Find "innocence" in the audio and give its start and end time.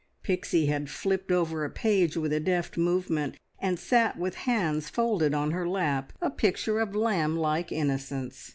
7.71-8.49